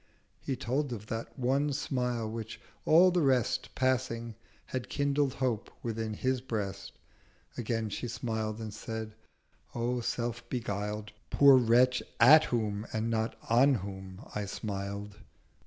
'—He 0.47 0.55
told 0.55 0.91
of 0.93 1.05
that 1.05 1.37
one 1.37 1.71
Smile, 1.73 2.27
which, 2.27 2.59
all 2.85 3.11
the 3.11 3.21
Rest 3.21 3.75
Passing, 3.75 4.33
had 4.65 4.89
kindled 4.89 5.35
Hope 5.35 5.69
within 5.83 6.15
his 6.15 6.41
Breast— 6.41 6.93
Again 7.55 7.87
she 7.91 8.07
smiled 8.07 8.57
and 8.59 8.73
said, 8.73 9.13
'O 9.75 9.99
self 10.01 10.41
beguiled 10.49 11.11
Poor 11.29 11.55
Wretch, 11.55 12.01
at 12.19 12.45
whom 12.45 12.87
and 12.91 13.11
not 13.11 13.35
on 13.47 13.75
whom 13.75 14.25
I 14.33 14.45
smiled.' 14.45 15.17